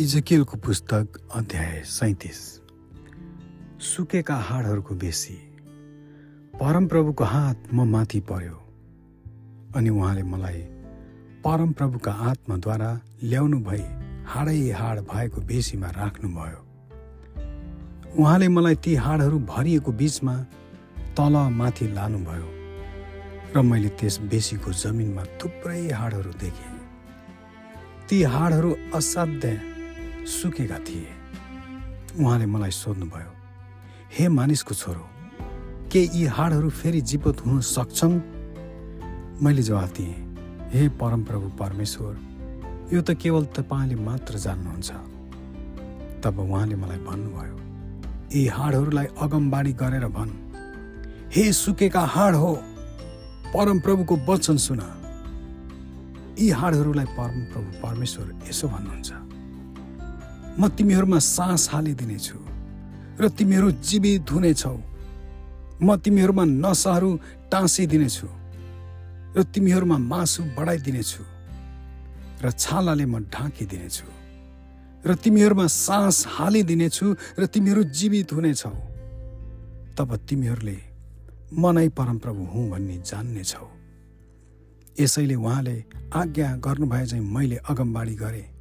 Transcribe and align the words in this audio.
इजकेलको 0.00 0.56
पुस्तक 0.56 1.28
अध्याय 1.34 1.82
सैतिस। 1.84 2.36
सुकेका 3.84 4.34
हाडहरूको 4.34 4.94
बेसी। 4.94 5.34
परमप्रभुको 6.56 7.24
हात 7.24 7.68
म 7.74 7.84
माथि 7.84 8.20
पर्यो। 8.20 8.56
अनि 9.76 9.90
उहाँले 9.90 10.22
मलाई 10.22 10.60
परमप्रभुका 11.44 12.12
आत्माद्वारा 12.12 13.00
ल्याउनु 13.22 13.58
भई 13.60 13.84
हाडै 14.26 14.70
हाड 14.70 14.98
भएको 15.00 15.40
बेसीमा 15.40 15.88
राख्नुभयो। 15.90 16.60
उहाँले 18.16 18.48
मलाई 18.48 18.74
ती 18.74 18.94
हाडहरू 18.94 19.38
भरिएको 19.38 19.92
बिचमा 19.92 20.36
तल 21.16 21.36
माथि 21.52 21.86
लानुभयो 21.92 22.48
र 23.56 23.62
मैले 23.62 23.88
त्यस 23.88 24.20
बेसीको 24.20 24.72
जमिनमा 24.72 25.24
थुप्रै 25.24 25.90
हाडहरू 25.92 26.32
देखेँ। 26.32 26.78
ती 28.08 28.22
हाडहरू 28.22 28.76
असाध्य 28.94 29.69
सुकेका 30.26 30.78
थिए। 30.78 31.08
उहाँले 32.20 32.46
मलाई 32.46 32.70
सोध्नुभयो 32.70 33.32
हे 34.18 34.28
मानिसको 34.28 34.74
छोरो 34.74 35.04
के 35.92 36.00
यी 36.14 36.24
हाडहरू 36.26 36.70
फेरि 36.70 37.00
जीवित 37.00 37.46
हुन 37.46 37.60
सक्छन्? 37.60 38.20
मैले 39.42 39.62
जवाफ 39.62 39.90
दिएँ 39.96 40.14
हे 40.72 40.88
परमप्रभु 40.98 41.48
परमेश्वर 41.58 42.12
यो 42.92 43.00
त 43.02 43.14
केवल 43.14 43.44
तपाईँले 43.56 43.94
मात्र 43.94 44.38
जान्नुहुन्छ। 44.38 44.90
तब 46.22 46.38
उहाँले 46.38 46.76
मलाई 46.76 46.98
भन्नुभयो 46.98 47.56
यी 48.34 48.46
हाडहरूलाई 48.46 49.06
अगमबाडी 49.18 49.72
गरेर 49.72 50.06
भन्। 50.08 50.30
हे 51.34 51.52
सुकेका 51.52 52.00
हाड 52.00 52.34
हो 52.34 52.52
परमप्रभुको 53.54 54.16
वचन 54.28 54.56
सुन। 54.56 54.80
यी 56.38 56.50
हाडहरूलाई 56.50 57.08
परमप्रभु 57.18 57.68
परमेश्वर 57.82 58.26
यसो 58.48 58.68
भन्नुहुन्छ। 58.68 59.29
म 60.60 60.68
तिमीहरूमा 60.68 61.18
सास 61.18 61.62
हालिदिनेछु 61.72 62.38
र 63.20 63.28
तिमीहरू 63.38 63.68
जीवित 63.80 64.30
हुनेछौ। 64.32 64.76
म 65.80 65.96
तिमीहरूमा 66.04 66.44
नसाहरू 66.44 67.10
टाँसिदिनेछु 67.52 68.28
र 69.36 69.38
तिमीहरूमा 69.52 69.96
मासु 70.12 70.42
बढाइदिनेछु 70.56 71.22
र 72.44 72.46
छालाले 72.52 73.06
म 73.06 73.24
ढाकिदिनेछु 73.32 74.08
र 75.04 75.10
तिमीहरूमा 75.24 75.66
सास 75.66 76.16
हालिदिनेछु 76.36 77.06
र 77.40 77.42
तिमीहरू 77.46 77.82
जीवित 77.98 78.28
हुनेछौ। 78.32 78.76
तब 79.96 80.10
तिमीहरूले 80.28 80.78
म 81.56 81.62
नै 81.72 81.88
परमप्रभु 81.88 82.42
हुँ 82.52 82.64
भन्ने 82.70 82.96
जान्नेछौ। 83.08 83.66
यसैले 85.00 85.34
उहाँले 85.34 85.76
आज्ञा 86.12 86.48
गर्नुभए 86.60 87.04
चाहिँ 87.06 87.24
मैले 87.24 87.56
अगमबाडी 87.64 88.14
गरेँ। 88.14 88.59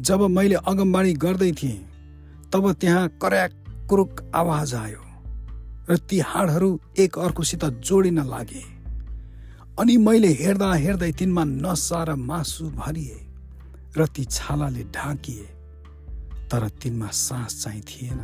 जब 0.00 0.20
मैले 0.28 0.54
अगमबाडी 0.66 1.12
गर्दै 1.14 1.52
थिएँ 1.52 1.80
तब 2.52 2.72
त्यहाँ 2.72 3.08
कर्याक 3.22 3.52
कुरुक 3.88 4.20
आवाज 4.34 4.74
आयो 4.74 5.02
र 5.90 5.96
ती 5.98 6.18
हाडहरू 6.20 6.78
एक 6.98 7.18
अर्कोसित 7.18 7.64
जोडिन 7.64 8.18
लागे। 8.24 8.64
अनि 9.80 9.96
मैले 9.96 10.28
हेर्दा 10.32 10.72
हेर्दै 10.74 11.12
तिनमा 11.12 11.44
नसा 11.44 12.02
र 12.04 12.14
मासु 12.14 12.64
भरिए 12.70 13.18
र 13.96 14.06
ती 14.06 14.24
छालाले 14.24 14.84
ढाकिए 14.94 15.46
तर 16.50 16.68
तिनमा 16.68 17.08
सास 17.08 17.62
चाहिँ 17.62 17.82
थिएन। 17.82 18.20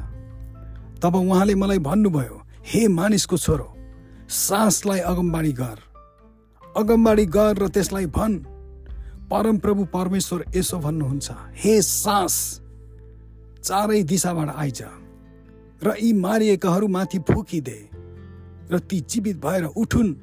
तब 1.03 1.15
उहाँले 1.17 1.55
मलाई 1.55 1.79
भन्नुभयो 1.79 2.37
हे 2.67 2.87
मानिसको 2.89 3.37
छोरो 3.39 3.69
सासलाई 4.29 5.01
अगमबाडी 5.01 5.53
गर। 5.53 5.79
अगमबाडी 6.77 7.27
गर 7.27 7.55
र 7.59 7.69
त्यसलाई 7.69 8.07
भन्। 8.07 8.35
परमप्रभु 9.31 9.85
परमेश्वर 9.85 10.45
यसो 10.57 10.79
भन्नुहुन्छ 10.79 11.31
हे 11.55 11.81
सास 11.83 12.35
चारै 13.65 14.03
दिशाबाट 14.03 14.49
आइज 14.57 14.81
र 15.85 15.95
यी 16.01 16.13
मारिएकाहरू 16.13 16.89
माथि 16.89 17.19
फुकिदे 17.29 17.79
र 18.73 18.79
ती 18.79 19.01
जीवित 19.01 19.37
भएर 19.45 19.65
उठुन्। 19.77 20.15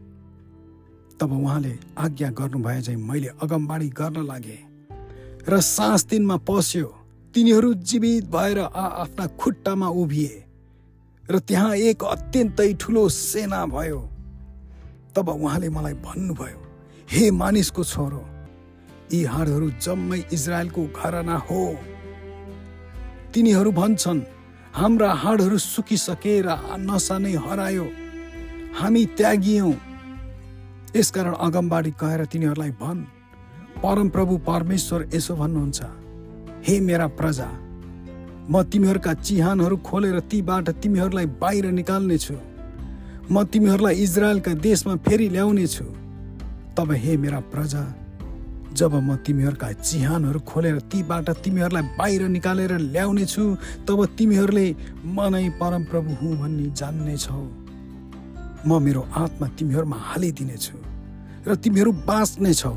तब 1.19 1.31
उहाँले 1.31 1.73
आज्ञा 1.97 2.29
गर्नुभए 2.29 2.81
चाहिँ 2.81 2.99
मैले 2.99 3.29
अगमबाडी 3.41 3.89
गर्न 3.89 4.25
लागे 4.25 4.59
र 5.49 5.59
सास 5.61 6.05
तिनमा 6.05 6.37
पस्यो। 6.49 6.87
तिनीहरू 7.33 7.73
जीवित 7.73 8.25
भएर 8.31 8.59
आ 8.59 8.85
आफ्ना 9.05 9.25
खुट्टामा 9.39 9.87
उभिए 10.01 10.43
र 11.31 11.39
त्यहाँ 11.39 11.75
एक 11.75 12.03
अत्यन्तै 12.03 12.73
ठुलो 12.73 13.07
सेना 13.09 13.65
भयो। 13.65 14.01
तब 15.15 15.29
उहाँले 15.29 15.69
मलाई 15.69 15.93
भन्नुभयो 15.93 16.59
हे 17.11 17.31
मानिसको 17.31 17.83
छोरो 17.83 18.21
यी 19.13 19.23
हाडहरू 19.23 19.69
जम्मै 19.85 20.19
इजरायलको 20.35 20.81
घरना 20.95 21.37
हो। 21.47 21.61
तिनीहरू 23.33 23.71
भन्छन् 23.71 24.21
हाम्रा 24.73 25.09
हाडहरू 25.23 25.57
सुकिसके 25.57 26.33
र 26.45 26.49
नसा 26.87 27.17
नै 27.17 27.33
हरायो। 27.45 27.85
हामी 28.79 29.03
त्यागियौँ। 29.17 29.73
यसकारण 30.95 31.33
अगमबाडी 31.45 31.91
कहेर 31.99 32.21
तिनीहरूलाई 32.31 32.71
भन् 32.81 33.01
परमप्रभु 33.83 34.33
परमेश्वर 34.47 34.99
यसो 35.13 35.35
भन्नुहुन्छ 35.35 35.79
हे 36.67 36.79
मेरा 36.79 37.07
प्रजा 37.19 37.49
म 38.49 38.63
तिमीहरूका 38.71 39.13
चिहानहरू 39.25 39.77
खोलेर 39.87 40.19
तीबाट 40.31 40.69
तिमीहरूलाई 40.81 41.25
बाहिर 41.41 41.65
निकाल्नेछु। 41.71 42.35
म 43.31 43.43
तिमीहरूलाई 43.51 43.95
इजरायलका 44.05 44.53
देशमा 44.67 44.95
फेरि 45.05 45.27
ल्याउनेछु। 45.29 45.85
तब 46.77 46.91
हे 47.03 47.13
मेरा 47.17 47.39
प्रजा 47.53 47.83
जब 48.75 48.93
म 48.99 49.15
तिमीहरूका 49.23 49.71
चिहानहरू 49.79 50.39
खोलेर 50.43 50.77
तीबाट 50.91 51.29
तिमीहरूलाई 51.43 51.83
बाहिर 51.97 52.21
निकालेर 52.27 52.71
ल्याउनेछु 52.91 53.43
तब 53.87 53.99
तिमीहरूले 54.17 54.67
म 55.05 55.17
नै 55.31 55.49
परमप्रभु 55.59 56.11
हुँ 56.19 56.33
भन्ने 56.39 56.65
जान्नेछौ। 56.79 57.39
म 58.67 58.71
मेरो 58.83 59.01
आत्मा 59.15 59.47
तिमीहरूमा 59.57 59.97
हालिदिनेछु 60.09 60.77
र 61.47 61.55
तिमीहरू 61.63 61.91
बाँच्नेछौ। 62.03 62.75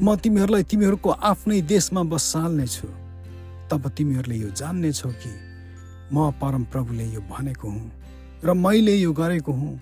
म 0.00 0.16
तिमीहरूलाई 0.22 0.64
तिमीहरूको 0.70 1.10
आफ्नै 1.30 1.60
देशमा 1.66 2.02
बसाल्नेछु। 2.12 2.88
तब 3.70 3.82
तिमीहरूले 3.96 4.36
यो 4.36 4.50
जान्नेछौ 4.54 5.10
कि 5.20 5.32
म 6.14 6.30
परमप्रभुले 6.40 7.06
यो 7.14 7.20
भनेको 7.30 7.68
हुँ 7.68 7.90
र 8.44 8.48
मैले 8.54 8.94
यो 8.96 9.10
गरेको 9.12 9.52
हुँ। 9.52 9.74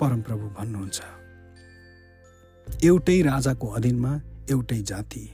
परमप्रभु 0.00 0.44
भन्नुहुन्छ। 0.58 1.23
एउटै 2.82 3.22
राजाको 3.22 3.66
अधीनमा 3.68 4.20
एउटै 4.50 4.82
जाति। 4.82 5.30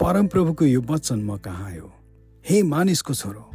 परमप्रभुको 0.00 0.64
यो 0.64 0.80
वचन 0.80 1.22
म 1.22 1.36
कहाँ 1.36 1.66
आयो? 1.66 1.92
हे 2.50 2.62
मानिसको 2.62 3.14
छोरो 3.14 3.50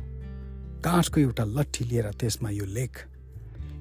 काठको 0.83 1.21
एउटा 1.21 1.43
लट्ठी 1.43 1.83
लिएर 1.85 2.11
त्यसमा 2.11 2.49
यो 2.49 2.65
लेख। 2.65 3.07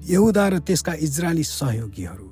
यहुदा 0.05 0.47
र 0.47 0.59
त्यसका 0.59 0.93
इजरायली 0.93 1.43
सहयोगीहरू। 1.43 2.27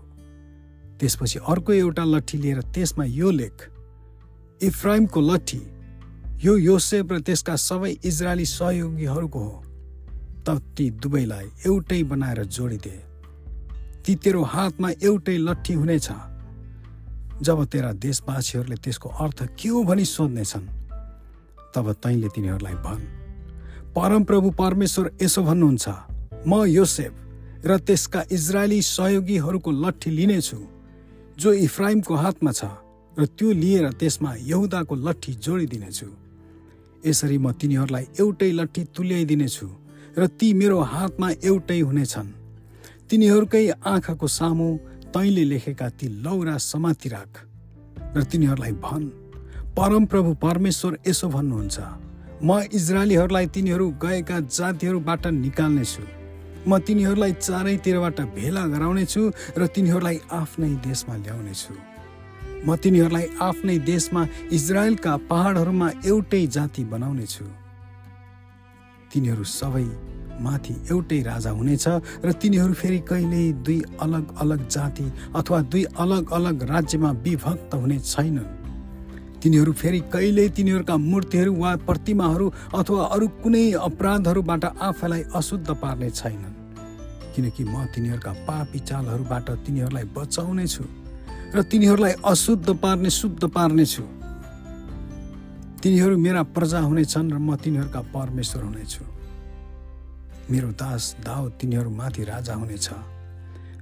त्यसपछि 1.00 1.40
अर्को 1.40 1.74
एउटा 1.74 2.04
लट्ठी 2.04 2.38
लिएर 2.38 2.62
त्यसमा 2.62 3.06
यो 3.06 3.32
लेख। 3.32 3.70
इफ्राइमको 4.62 5.22
लट्ठी 5.22 5.62
यो 6.46 6.58
योसेफ 6.58 7.12
र 7.12 7.20
त्यसका 7.20 7.56
सबै 7.56 7.92
इजरायली 8.04 8.46
सहयोगीहरूको 8.46 9.40
हो। 9.40 9.64
त 10.48 10.50
ती 10.50 10.92
दुवैलाई 10.92 11.46
एउटै 11.66 12.04
बनाएर 12.04 12.44
जोडिदे। 12.44 13.04
ती 14.06 14.16
तेरो 14.16 14.44
हातमा 14.44 14.90
एउटै 15.04 15.38
लट्ठी 15.38 15.74
हुनेछ। 15.74 16.10
जब 17.42 17.64
तेरा 17.72 17.92
देशवासीहरूले 18.06 18.76
त्यसको 18.84 19.10
अर्थ 19.24 19.40
के 19.60 19.70
हो 19.70 19.84
भनी 19.84 20.06
सोध्नेछन् 20.06 20.68
तब 21.76 21.92
तैँले 22.04 22.28
तिनीहरूलाई 22.36 22.74
भन् 22.86 23.04
परमप्रभु 23.96 24.50
परमेश्वर 24.60 25.12
यसो 25.22 25.44
भन्नुहुन्छ 25.44 25.88
म 26.48 26.64
योसेफ 26.68 27.14
र 27.66 27.78
त्यसका 27.88 28.22
इजरायली 28.32 28.82
सहयोगीहरूको 28.82 29.72
लट्ठी 29.84 30.10
लिनेछु 30.12 30.60
जो 31.40 31.54
इफ्राइमको 31.68 32.16
हातमा 32.16 32.52
छ 32.52 32.64
र 33.20 33.26
त्यो 33.38 33.52
लिएर 33.52 33.86
त्यसमा 34.00 34.32
यहुदाको 34.52 34.96
लट्ठी 34.96 35.32
जोडिदिनेछु। 35.44 36.08
यसरी 37.04 37.38
म 37.38 37.52
तिनीहरूलाई 37.52 38.06
एउटै 38.20 38.52
लट्ठी 38.52 38.84
तुल्याइदिनेछु 38.96 39.68
र 40.18 40.28
ती 40.40 40.48
मेरो 40.54 40.80
हातमा 40.80 41.30
एउटै 41.44 41.80
हुनेछन्। 41.80 42.30
तिनीहरूकै 43.10 43.66
आँखाको 43.86 44.28
सामु 44.28 44.68
तैँले 45.14 45.44
लेखेका 45.44 45.90
ती 45.90 46.08
लौरा 46.24 46.58
समाति 46.58 47.10
राख 47.10 47.34
र 48.16 48.24
तिनीहरूलाई 48.24 48.72
भन् 48.84 49.08
परमप्रभु 49.78 50.34
परमेश्वर 50.42 50.98
यसो 51.08 51.28
भन्नुहुन्छ 51.30 51.78
म 52.44 52.60
इजरायलीहरूलाई 52.74 53.48
तिनीहरू 53.56 53.86
गएका 54.04 54.40
जातिहरूबाट 54.48 55.28
निकाल्नेछु। 55.28 56.04
म 56.68 56.78
तिनीहरूलाई 56.80 57.34
चारैतिरबाट 57.40 58.20
भेला 58.36 58.64
गराउनेछु 58.74 59.22
र 59.58 59.68
तिनीहरूलाई 59.68 60.18
आफ्नै 60.32 60.72
देशमा 60.88 61.16
ल्याउनेछु। 61.16 61.74
म 62.66 62.76
तिनीहरूलाई 62.76 63.28
आफ्नै 63.42 63.78
देशमा 63.92 64.22
इजरायलका 64.52 65.14
पहाडहरूमा 65.30 65.88
एउटै 66.06 66.44
जाति 66.48 66.84
बनाउनेछु। 66.94 67.46
तिनीहरू 69.12 69.44
सबै 69.60 69.86
माथि 70.42 70.74
एउटै 70.92 71.20
राजा 71.22 71.52
हुनेछ 71.52 71.86
र 72.26 72.32
तिनीहरू 72.42 72.74
फेरि 72.74 73.00
कहिल्यै 73.10 73.52
दुई 73.66 73.80
अलग 74.02 74.26
अलग 74.42 74.68
जाति 74.68 75.08
अथवा 75.36 75.60
दुई 75.72 75.84
अलग 76.00 76.32
अलग 76.32 76.64
राज्यमा 76.70 77.12
विभक्त 77.26 77.74
हुने 77.74 77.98
छैनन्। 78.04 78.50
तिनीहरू 79.42 79.72
फेरि 79.72 80.00
कहिल्यै 80.14 80.48
तिनीहरूका 80.52 80.96
मूर्तिहरू 81.00 81.52
वा 81.56 81.72
प्रतिमाहरू 81.88 82.46
अथवा 82.76 83.04
अरू 83.16 83.28
कुनै 83.42 83.66
अपराधहरूबाट 83.80 84.64
आफैलाई 84.66 85.24
अशुद्ध 85.36 85.70
पार्ने 85.82 86.10
छैनन्। 86.12 86.56
किनकि 87.34 87.64
म 87.64 87.86
तिनीहरूका 87.96 88.32
पापी 88.48 88.80
चालहरूबाट 88.80 89.48
तिनीहरूलाई 89.66 90.06
बचाउने 90.16 90.66
छु 90.68 90.84
र 91.56 91.62
तिनीहरूलाई 91.72 92.14
अशुद्ध 92.24 92.68
पार्ने 92.84 93.10
शुद्ध 93.10 93.42
पार्नेछु 93.48 94.04
तिनीहरू 95.82 96.18
मेरा 96.18 96.42
प्रजा 96.56 96.80
हुनेछन् 96.80 97.32
र 97.32 97.38
म 97.40 97.56
तिनीहरूका 97.56 98.02
परमेश्वर 98.12 98.64
हुनेछु। 98.64 99.04
मेरो 100.50 100.70
दास 100.74 101.04
दाउद 101.26 101.52
तिनीहरूमाथि 101.62 102.24
राजा 102.24 102.54
हुनेछ 102.54 102.88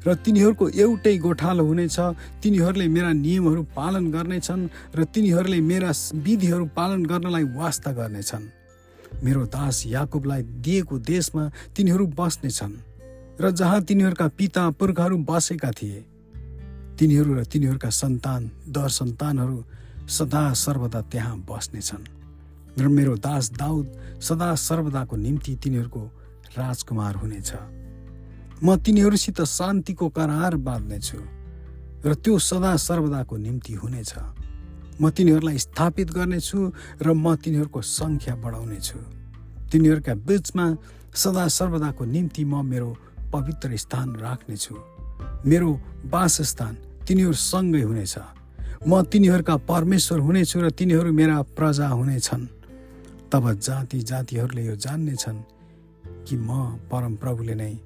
र 0.05 0.13
तिनीहरूको 0.15 0.65
एउटै 0.69 1.15
गोठालो 1.17 1.63
हुनेछ। 1.65 1.97
तिनीहरूले 2.43 2.87
मेरा 2.87 3.11
नियमहरू 3.17 3.61
पालन 3.75 4.05
गर्नेछन् 4.11 4.63
र 4.95 5.03
तिनीहरूले 5.03 5.59
मेरा 5.61 5.91
विधिहरू 6.15 6.65
पालन 6.75 7.05
गर्नलाई 7.05 7.43
वास्ता 7.55 7.91
गर्नेछन्। 7.91 8.45
मेरो 9.23 9.41
दास 9.47 9.75
याकुबलाई 9.87 10.41
दिएको 10.63 10.95
देशमा 11.03 11.43
तिनीहरू 11.75 12.05
बस्नेछन् 12.19 12.75
र 13.41 13.51
जहाँ 13.51 13.81
तिनीहरूका 13.83 14.27
पिता 14.37 14.63
पुर्खाहरू 14.79 15.17
बसेका 15.23 15.71
थिए 15.71 15.99
तिनीहरू 16.99 17.31
र 17.33 17.43
तिनीहरूका 17.43 17.89
सन्तान 17.91 18.41
दर 18.69 18.89
सन्तानहरू 18.89 19.57
सदा 20.07 20.43
सर्वदा 20.55 21.01
त्यहाँ 21.11 21.35
बस्नेछन्। 21.49 22.03
र 22.79 22.87
मेरो 22.87 23.13
दास 23.17 23.51
दाउद 23.59 23.85
सदा 24.21 24.49
सर्वदाको 24.55 25.15
निम्ति 25.17 25.55
तिनीहरूको 25.63 26.03
राजकुमार 26.57 27.15
हुनेछ। 27.15 27.51
म 28.63 28.75
तिनीहरूसित 28.75 29.41
शान्तिको 29.41 30.07
करार 30.09 30.55
बाँध्नेछु 30.57 31.19
र 32.05 32.13
त्यो 32.13 32.33
सदा 32.39 32.75
सर्वदाको 32.77 33.35
निम्ति 33.37 33.73
हुनेछ। 33.73 34.13
म 35.01 35.09
तिनीहरूलाई 35.09 35.57
स्थापित 35.57 36.07
गर्नेछु 36.11 36.59
र 37.01 37.07
म 37.13 37.35
तिनीहरूको 37.35 37.81
सङ्ख्या 37.81 38.35
बढाउनेछु। 38.35 38.99
तिनीहरूका 39.71 40.13
बिचमा 40.27 40.65
सदा 41.13 41.47
सर्वदाको 41.47 42.03
निम्ति 42.05 42.43
म 42.45 42.65
मेरो 42.65 42.89
पवित्र 43.33 43.77
स्थान 43.77 44.15
राख्नेछु। 44.15 44.75
मेरो 45.45 45.69
वासस्थान 46.05 46.73
तिनीहरूसँगै 47.07 47.81
हुनेछ। 47.81 48.15
म 48.87 49.01
तिनीहरूका 49.03 49.55
परमेश्वर 49.69 50.19
हुनेछु 50.19 50.57
र 50.61 50.69
तिनीहरू 50.69 51.09
मेरा 51.13 51.37
प्रजा 51.57 51.87
हुनेछन्। 51.89 52.43
तब 53.31 53.43
जाति 53.59 53.99
जातिहरूले 53.99 54.63
यो 54.65 54.75
जान्नेछन्। 54.75 55.56
कि 56.29 56.35
म 56.35 56.75
परमप्रभुले 56.91 57.55
नै 57.55 57.77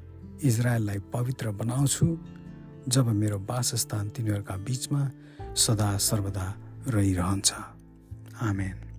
इजरायललाई 0.44 1.00
पवित्र 1.14 1.52
बनाउँछु 1.52 2.18
जब 2.88 3.08
मेरो 3.08 3.40
वासस्थान 3.40 4.10
तिनीहरूका 4.10 4.56
बिचमा 4.58 5.12
सदा 5.56 5.98
सर्वदा 5.98 6.54
रहिरहन्छ। 6.88 7.54
आमेन। 8.42 8.91